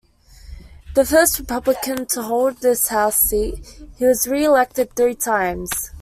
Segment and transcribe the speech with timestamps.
[0.95, 3.63] The first Republican to hold this House seat,
[3.99, 5.91] he was re-elected three times.